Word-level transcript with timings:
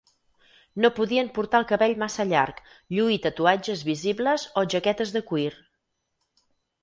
No 0.83 0.89
podien 0.99 1.27
portar 1.33 1.59
el 1.63 1.65
cabell 1.71 1.91
massa 2.03 2.23
llarg, 2.31 2.63
lluir 2.95 3.19
tatuatges 3.27 3.83
visibles 3.91 4.45
o 4.61 4.63
jaquetes 4.75 5.11
de 5.17 5.21
cuir. 5.33 5.53